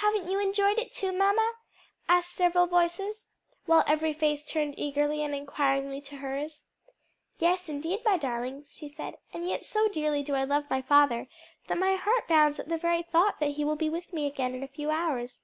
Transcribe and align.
"Haven't 0.00 0.26
you 0.30 0.38
enjoyed 0.40 0.78
it 0.78 0.90
too, 0.90 1.12
mamma?" 1.12 1.52
asked 2.08 2.30
several 2.32 2.66
voices, 2.66 3.26
while 3.66 3.84
every 3.86 4.14
face 4.14 4.42
turned 4.42 4.72
eagerly 4.78 5.22
and 5.22 5.34
inquiringly 5.34 6.00
to 6.00 6.16
hers. 6.16 6.64
"Yes, 7.38 7.68
indeed, 7.68 8.00
my 8.02 8.16
darlings," 8.16 8.74
she 8.74 8.88
said; 8.88 9.18
"and 9.34 9.46
yet 9.46 9.66
so 9.66 9.86
dearly 9.86 10.22
do 10.22 10.34
I 10.34 10.44
love 10.44 10.64
my 10.70 10.80
father 10.80 11.28
that 11.66 11.76
my 11.76 11.96
heart 11.96 12.26
bounds 12.26 12.58
at 12.58 12.70
the 12.70 12.78
very 12.78 13.02
thought 13.02 13.38
that 13.40 13.56
he 13.56 13.64
will 13.66 13.76
be 13.76 13.90
with 13.90 14.14
me 14.14 14.26
again 14.26 14.54
in 14.54 14.62
a 14.62 14.66
few 14.66 14.88
hours." 14.90 15.42